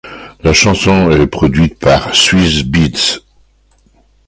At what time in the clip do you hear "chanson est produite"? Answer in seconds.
0.51-1.77